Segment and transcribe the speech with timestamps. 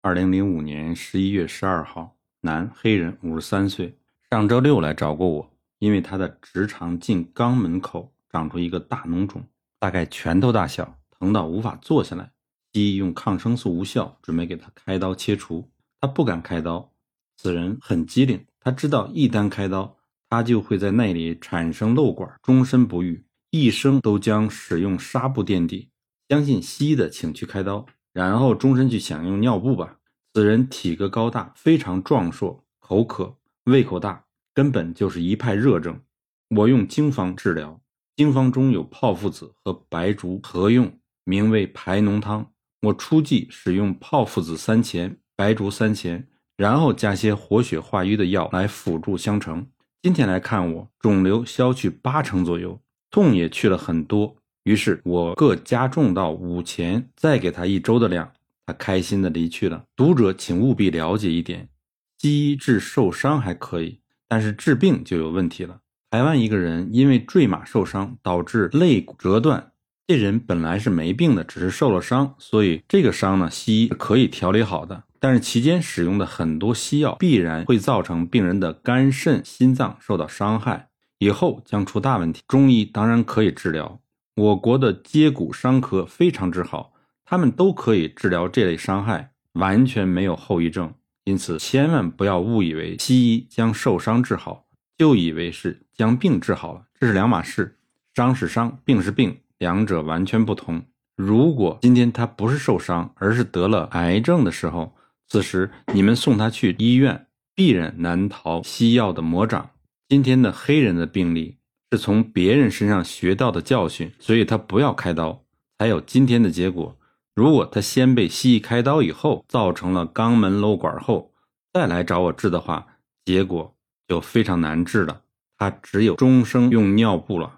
[0.00, 3.98] 二零零五年十一月十二号，男，黑人，五十三岁，
[4.30, 9.44] 上周六来找过我，因为他的直肠近肛门口长出一个大脓肿，
[9.80, 12.30] 大概拳头大小，疼到无法坐下来。
[12.72, 15.68] 西医用抗生素无效，准备给他开刀切除，
[16.00, 16.92] 他不敢开刀。
[17.36, 19.96] 此人很机灵，他知道一旦开刀，
[20.30, 25.90] 他就会在那里产生瘘管，终身不愈，一生都将使用纱布垫底。
[26.28, 27.84] 相信西医的，请去开刀。
[28.18, 29.96] 然后终身去享用尿布吧。
[30.34, 36.00] 此人体格高大，非常壮硕，口渴，胃口大，根本就是一派热症。
[36.48, 37.80] 我用经方治疗，
[38.16, 42.50] 经方中有炮附子和白术合用，名为排脓汤。
[42.82, 46.26] 我初剂使用炮附子三钱，白术三钱，
[46.56, 49.68] 然后加些活血化瘀的药来辅助相成。
[50.02, 52.80] 今天来看我，肿瘤消去八成左右，
[53.12, 54.37] 痛也去了很多。
[54.68, 58.30] 于是我各加重到五钱，再给他一周的量，
[58.66, 59.82] 他开心的离去了。
[59.96, 61.70] 读者请务必了解一点：
[62.18, 65.78] 西医治受伤还可以，但是治病就有问题了。
[66.10, 69.72] 台湾一个人因为坠马受伤导致肋骨折断，
[70.06, 75.04] 这人本来是没病的，只是受了伤，所以这个伤呢，西医是可以调理好的。
[75.18, 82.42] 但是期间使用的很多西药必然会造成病人的肝肾、心脏受到伤害，以后将出大问题。
[82.46, 83.98] 中医当然可以治疗。
[84.38, 86.92] 我国的接骨伤科非常之好，
[87.24, 90.94] 他们都可以治疗这类伤害，完全没有后遗症。
[91.24, 94.66] 因此，千万不要误以为西医将受伤治好，
[94.96, 97.78] 就以为是将病治好了，这是两码事。
[98.14, 100.84] 伤是伤，病是病，两者完全不同。
[101.16, 104.94] 如果今天他不是受伤，而是得了癌症的时候，
[105.26, 109.70] 此时你们送他去医院，必然难逃西药的魔掌。
[110.08, 111.57] 今天的黑人的病例。
[111.90, 115.42] 是从别人身上学到的教训，所以他不要开刀，
[115.78, 116.96] 才有今天的结果。
[117.34, 121.32] 如果他先被西医开刀以后，造成了肛门瘘管后，
[121.72, 122.86] 再来找我治的话，
[123.24, 123.74] 结果
[124.06, 125.22] 就非常难治了。
[125.56, 127.57] 他只有终生用尿布了。